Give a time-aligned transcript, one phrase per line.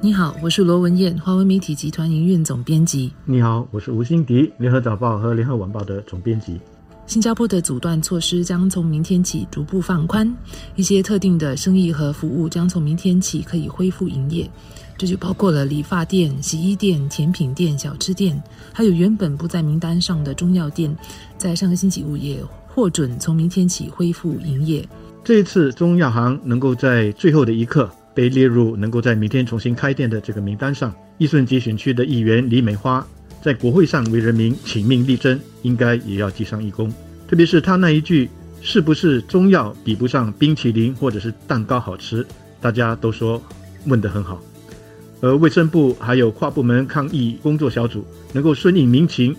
[0.00, 3.12] 你好，我是罗文燕，华为媒体集团营运总编辑。
[3.24, 6.60] 你好，我是吴欣迪，联合早报和联合晚报的总编辑。
[7.06, 10.32] 新加坡的阻断措施将从明天起逐步放宽，
[10.76, 14.48] 一些特定的生意和服务将从明天起可以恢复营业，
[14.96, 18.40] 这就包括了理发店、洗衣店、甜品店、小吃店，
[18.72, 20.94] 还有原本不在名单上的中药店，
[21.36, 22.38] 在上个星期五也
[22.68, 24.86] 获准从明天起恢复营业。
[25.24, 27.90] 这一次中药行能够在最后的一刻。
[28.18, 33.06] 被列入能够在明天重新开店的这个名单上，易顺集选区的议员李美花
[33.40, 36.92] 在国会上为人民请命力争，应该也要记上一功。
[37.28, 38.28] 特别是他那一句
[38.60, 42.26] “是不是中药比不上冰淇淋或者是蛋糕好吃”，
[42.60, 43.40] 大家都说
[43.86, 44.42] 问得很好。
[45.20, 49.32] 而卫生部还有跨部门抗疫工作小组能够顺应民情，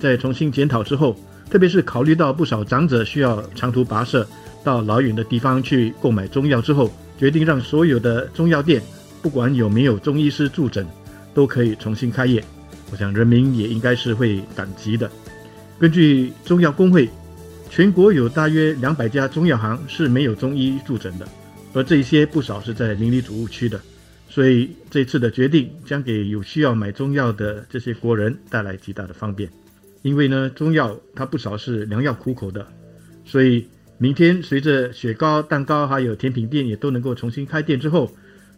[0.00, 1.16] 在重新检讨之后，
[1.48, 4.26] 特别是考虑到不少长者需要长途跋涉
[4.64, 6.90] 到老远的地方去购买中药之后。
[7.16, 8.82] 决定让所有的中药店，
[9.22, 10.86] 不管有没有中医师助诊，
[11.32, 12.44] 都可以重新开业。
[12.90, 15.10] 我想人民也应该是会感激的。
[15.78, 17.08] 根据中药工会，
[17.70, 21.26] 全国有大约两百家中药行是没有中医助诊的，
[21.72, 23.80] 而这一些不少是在邻里主务区的。
[24.28, 29.48] 所以这次的决定将给有需要买中药的这些国人带来极大的方便。
[30.02, 32.66] 因为呢，中药它不少是良药苦口的，
[33.24, 33.64] 所以。
[33.96, 38.10] 明天随着雪糕、蛋糕还有甜品店也都能够重新开店之后，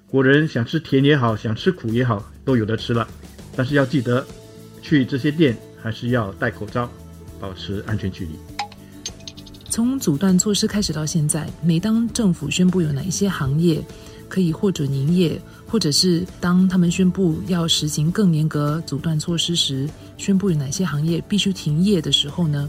[0.08, 3.06] 国人想吃甜也好，想吃苦也好，都有得吃了。
[3.54, 4.26] 但是要记得，
[4.80, 6.90] 去这些店还是要戴口罩，
[7.38, 8.30] 保持安全距离。
[9.68, 13.78] 从阻断措施开始到现在，每当政府宣布有哪一些行业
[14.30, 22.68] 可以获准营业，或者是当他们宣布要实行更严格阻断措施时，宣布有哪些行业必须停业的时候呢？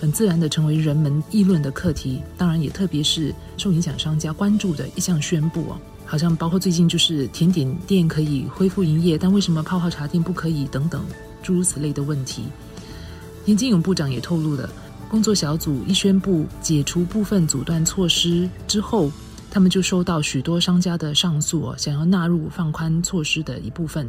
[0.00, 11.04] 很自然的成为人们议论的课题，当然也特别是受影响商家关注的一项宣布哦，好像包括最近就是甜点店可以恢复营业，但为什么泡泡茶店不可以等等
[11.42, 12.44] 诸如此类的问题。
[13.46, 14.70] 严金勇部长也透露了，
[15.08, 19.10] 工作小组一宣布解除部分阻断措施之后，
[19.50, 24.08] 他们就收到许多商家的上诉哦，想要纳入放宽措施的一部分，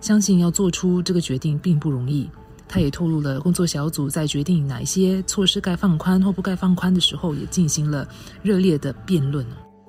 [0.00, 2.26] 相信要做出这个决定并不容易。
[2.68, 8.06] 他也透露了，工作小组在决定哪一些措施该放宽或不该放宽的时候，也进行了
[8.42, 9.44] 热烈的辩论。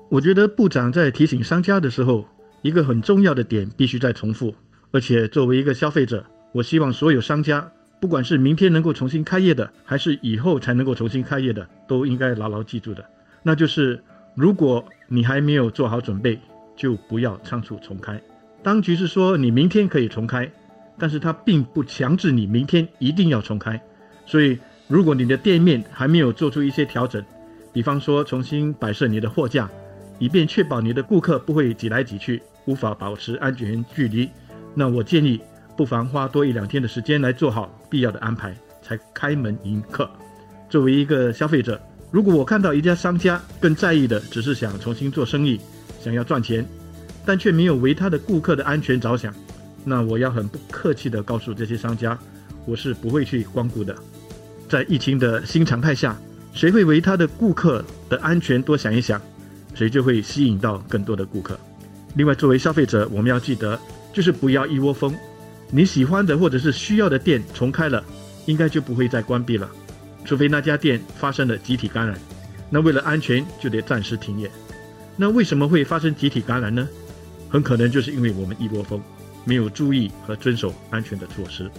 [0.08, 2.24] 我觉得部长在提醒商家的时候，
[2.62, 4.54] 一个很重要的点必须再重复。
[4.92, 7.68] 而且作为一个消费者，我希望所有商家，
[8.00, 13.04] 不管是明天能够重新开业的，还是以后才能够重新开业的，都应该牢牢记住的，
[13.42, 14.00] 那就是
[14.34, 16.38] 如果你还没有做好准备，
[16.76, 18.20] 就不要仓促重开。
[18.62, 20.50] 当局是说你明天可以重开。
[20.98, 23.80] 但是它并不强制你明天一定要重开，
[24.24, 24.58] 所以
[24.88, 27.22] 如果你的店面还没有做出一些调整，
[27.72, 29.68] 比方说重新摆设你的货架，
[30.18, 34.30] 以便确保你的顾客不会挤来挤去，无法保持安全距离，
[34.74, 35.40] 那我建议
[35.76, 40.08] 不妨花多一两天的时间来做好必要的安排，才开门迎客。
[40.70, 41.80] 作为一个消费者，
[42.10, 45.60] 如果我看到一家商家更在意的只是想重新做生意，
[46.00, 46.66] 想要赚钱，
[47.24, 49.34] 但却没有为他的顾客的安全着想。
[49.88, 52.18] 那我要很不客气地告诉这些商家，
[52.64, 53.96] 我是不会去光顾的。
[54.68, 56.18] 在疫情的新常态下，
[56.52, 59.22] 谁会为他的顾客的安全多想一想，
[59.74, 61.56] 谁就会吸引到更多的顾客。
[62.16, 63.78] 另外，作为消费者，我们要记得，
[64.12, 65.14] 就是不要一窝蜂。
[65.70, 68.02] 你喜欢的或者是需要的店重开了，
[68.46, 69.70] 应该就不会再关闭了，
[70.24, 72.18] 除非那家店发生了集体感染。
[72.70, 74.50] 那为了安全，就得暂时停业。
[75.16, 76.88] 那为什么会发生集体感染呢？
[77.48, 79.00] 很可能就是因为我们一窝蜂。
[79.46, 81.70] 没有注意和遵守安全的措施。